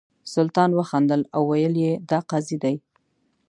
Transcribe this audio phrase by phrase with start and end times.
[0.33, 2.75] سلطان وخندل او ویل یې دا قاضي دی.